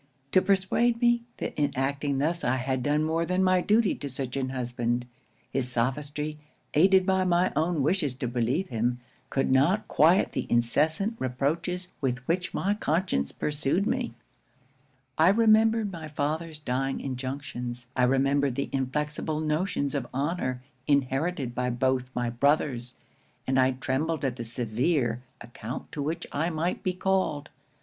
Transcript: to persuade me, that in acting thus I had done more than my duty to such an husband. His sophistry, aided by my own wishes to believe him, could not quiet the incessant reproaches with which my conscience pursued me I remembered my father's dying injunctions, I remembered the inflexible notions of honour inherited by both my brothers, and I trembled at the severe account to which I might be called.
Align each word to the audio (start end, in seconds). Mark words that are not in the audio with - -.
to 0.31 0.41
persuade 0.41 0.99
me, 0.99 1.21
that 1.37 1.53
in 1.55 1.71
acting 1.75 2.17
thus 2.17 2.43
I 2.43 2.55
had 2.55 2.81
done 2.81 3.03
more 3.03 3.23
than 3.23 3.43
my 3.43 3.61
duty 3.61 3.93
to 3.93 4.09
such 4.09 4.35
an 4.35 4.49
husband. 4.49 5.05
His 5.53 5.71
sophistry, 5.71 6.39
aided 6.73 7.05
by 7.05 7.23
my 7.23 7.53
own 7.55 7.83
wishes 7.83 8.15
to 8.15 8.27
believe 8.27 8.69
him, 8.69 8.99
could 9.29 9.51
not 9.51 9.87
quiet 9.87 10.31
the 10.31 10.47
incessant 10.49 11.17
reproaches 11.19 11.89
with 12.01 12.27
which 12.27 12.51
my 12.51 12.73
conscience 12.73 13.31
pursued 13.31 13.85
me 13.85 14.15
I 15.19 15.29
remembered 15.29 15.91
my 15.91 16.07
father's 16.07 16.57
dying 16.57 16.99
injunctions, 16.99 17.85
I 17.95 18.05
remembered 18.05 18.55
the 18.55 18.69
inflexible 18.71 19.39
notions 19.39 19.93
of 19.93 20.07
honour 20.11 20.63
inherited 20.87 21.53
by 21.53 21.69
both 21.69 22.09
my 22.15 22.31
brothers, 22.31 22.95
and 23.45 23.59
I 23.59 23.73
trembled 23.73 24.25
at 24.25 24.37
the 24.37 24.43
severe 24.43 25.21
account 25.41 25.91
to 25.91 26.01
which 26.01 26.25
I 26.31 26.49
might 26.49 26.81
be 26.81 26.93
called. 26.93 27.49